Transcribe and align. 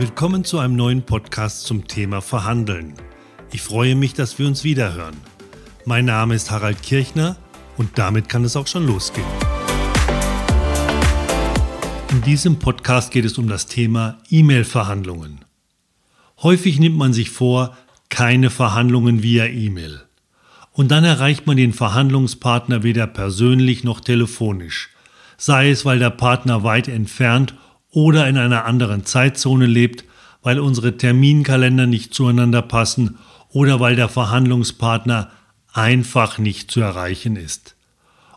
Willkommen 0.00 0.44
zu 0.44 0.58
einem 0.58 0.76
neuen 0.76 1.02
Podcast 1.02 1.64
zum 1.64 1.86
Thema 1.86 2.22
Verhandeln. 2.22 2.94
Ich 3.52 3.60
freue 3.60 3.94
mich, 3.94 4.14
dass 4.14 4.38
wir 4.38 4.46
uns 4.46 4.64
wiederhören. 4.64 5.14
Mein 5.84 6.06
Name 6.06 6.34
ist 6.34 6.50
Harald 6.50 6.82
Kirchner 6.82 7.36
und 7.76 7.98
damit 7.98 8.30
kann 8.30 8.42
es 8.42 8.56
auch 8.56 8.66
schon 8.66 8.86
losgehen. 8.86 9.26
In 12.12 12.22
diesem 12.22 12.58
Podcast 12.58 13.10
geht 13.10 13.26
es 13.26 13.36
um 13.36 13.46
das 13.46 13.66
Thema 13.66 14.16
E-Mail-Verhandlungen. 14.30 15.44
Häufig 16.42 16.78
nimmt 16.78 16.96
man 16.96 17.12
sich 17.12 17.28
vor, 17.28 17.76
keine 18.08 18.48
Verhandlungen 18.48 19.22
via 19.22 19.44
E-Mail. 19.44 20.00
Und 20.72 20.90
dann 20.90 21.04
erreicht 21.04 21.46
man 21.46 21.58
den 21.58 21.74
Verhandlungspartner 21.74 22.82
weder 22.82 23.06
persönlich 23.06 23.84
noch 23.84 24.00
telefonisch, 24.00 24.88
sei 25.36 25.68
es 25.68 25.84
weil 25.84 25.98
der 25.98 26.08
Partner 26.08 26.64
weit 26.64 26.88
entfernt 26.88 27.54
oder 27.90 28.28
in 28.28 28.36
einer 28.36 28.64
anderen 28.64 29.04
Zeitzone 29.04 29.66
lebt, 29.66 30.04
weil 30.42 30.58
unsere 30.58 30.96
Terminkalender 30.96 31.86
nicht 31.86 32.14
zueinander 32.14 32.62
passen 32.62 33.18
oder 33.50 33.80
weil 33.80 33.96
der 33.96 34.08
Verhandlungspartner 34.08 35.30
einfach 35.72 36.38
nicht 36.38 36.70
zu 36.70 36.80
erreichen 36.80 37.36
ist. 37.36 37.76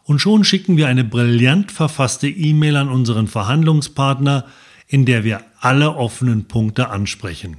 Und 0.03 0.19
schon 0.19 0.43
schicken 0.43 0.75
wir 0.75 0.87
eine 0.87 1.03
brillant 1.03 1.71
verfasste 1.71 2.27
E-Mail 2.27 2.75
an 2.75 2.89
unseren 2.89 3.27
Verhandlungspartner, 3.27 4.45
in 4.87 5.05
der 5.05 5.23
wir 5.23 5.41
alle 5.59 5.95
offenen 5.95 6.45
Punkte 6.45 6.89
ansprechen. 6.89 7.57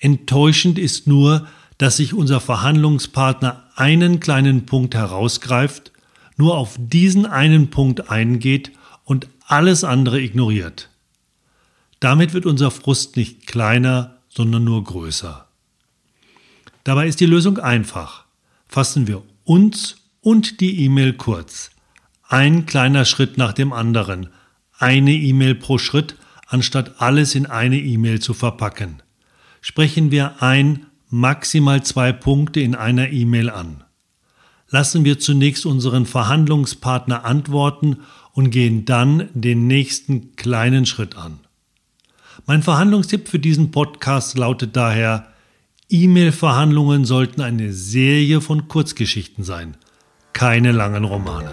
Enttäuschend 0.00 0.78
ist 0.78 1.06
nur, 1.06 1.46
dass 1.78 1.98
sich 1.98 2.14
unser 2.14 2.40
Verhandlungspartner 2.40 3.64
einen 3.76 4.20
kleinen 4.20 4.64
Punkt 4.64 4.94
herausgreift, 4.94 5.92
nur 6.36 6.56
auf 6.56 6.76
diesen 6.78 7.26
einen 7.26 7.70
Punkt 7.70 8.10
eingeht 8.10 8.72
und 9.04 9.28
alles 9.46 9.84
andere 9.84 10.20
ignoriert. 10.20 10.90
Damit 12.00 12.34
wird 12.34 12.46
unser 12.46 12.70
Frust 12.70 13.16
nicht 13.16 13.46
kleiner, 13.46 14.18
sondern 14.28 14.64
nur 14.64 14.82
größer. 14.82 15.46
Dabei 16.82 17.06
ist 17.06 17.20
die 17.20 17.26
Lösung 17.26 17.58
einfach. 17.58 18.24
Fassen 18.68 19.06
wir 19.06 19.22
uns 19.44 19.96
und 20.20 20.60
die 20.60 20.84
E-Mail 20.84 21.14
kurz. 21.14 21.70
Ein 22.28 22.66
kleiner 22.66 23.04
Schritt 23.04 23.38
nach 23.38 23.52
dem 23.52 23.72
anderen. 23.72 24.30
Eine 24.78 25.12
E-Mail 25.12 25.54
pro 25.54 25.78
Schritt, 25.78 26.16
anstatt 26.46 27.00
alles 27.00 27.34
in 27.34 27.46
eine 27.46 27.78
E-Mail 27.78 28.20
zu 28.20 28.34
verpacken. 28.34 29.02
Sprechen 29.60 30.10
wir 30.10 30.42
ein, 30.42 30.86
maximal 31.08 31.82
zwei 31.84 32.12
Punkte 32.12 32.60
in 32.60 32.74
einer 32.74 33.10
E-Mail 33.10 33.50
an. 33.50 33.83
Lassen 34.74 35.04
wir 35.04 35.20
zunächst 35.20 35.66
unseren 35.66 36.04
Verhandlungspartner 36.04 37.24
antworten 37.24 37.98
und 38.32 38.50
gehen 38.50 38.84
dann 38.84 39.28
den 39.32 39.68
nächsten 39.68 40.34
kleinen 40.34 40.84
Schritt 40.84 41.16
an. 41.16 41.38
Mein 42.46 42.64
Verhandlungstipp 42.64 43.28
für 43.28 43.38
diesen 43.38 43.70
Podcast 43.70 44.36
lautet 44.36 44.74
daher, 44.74 45.28
E-Mail-Verhandlungen 45.90 47.04
sollten 47.04 47.40
eine 47.40 47.72
Serie 47.72 48.40
von 48.40 48.66
Kurzgeschichten 48.66 49.44
sein, 49.44 49.76
keine 50.32 50.72
langen 50.72 51.04
Romane. 51.04 51.52